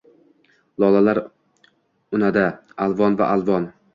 lolalar 0.83 1.19
unadi 2.19 2.47
alvon 2.87 3.21
va 3.23 3.31
alvon 3.37 3.71